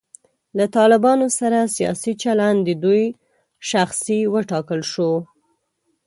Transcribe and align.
له 0.57 0.65
طالبانو 0.77 1.27
سره 1.39 1.59
سیاسي 1.77 2.13
چلند 2.23 2.59
د 2.63 2.69
دوی 2.83 3.03
شاخصې 3.69 4.17
وټاکل 4.33 4.81
شي. 4.93 5.11